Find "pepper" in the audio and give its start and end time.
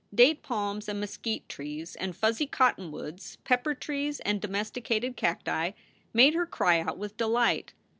3.43-3.75